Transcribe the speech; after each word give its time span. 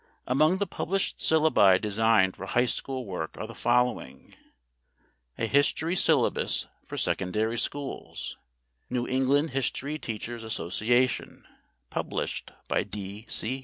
Among 0.25 0.57
the 0.57 0.65
published 0.65 1.17
syllabi 1.19 1.79
designed 1.79 2.35
for 2.35 2.47
high 2.47 2.65
school 2.65 3.05
work 3.05 3.37
are 3.37 3.45
the 3.45 3.53
following: 3.53 4.35
"A 5.37 5.45
History 5.45 5.95
Syllabus 5.95 6.65
for 6.87 6.97
Secondary 6.97 7.55
Schools" 7.59 8.35
(New 8.89 9.07
England 9.07 9.51
History 9.51 9.99
Teachers' 9.99 10.43
Association, 10.43 11.45
published 11.91 12.49
by 12.67 12.81
D. 12.83 13.25
C. 13.29 13.59